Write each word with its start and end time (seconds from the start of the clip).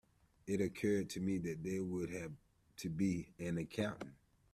It 0.47 0.61
occurred 0.61 1.11
to 1.11 1.19
me 1.19 1.37
that 1.37 1.63
there 1.63 1.83
would 1.83 2.09
have 2.09 2.31
to 2.77 2.89
be 2.89 3.35
an 3.37 3.59
accounting. 3.59 4.15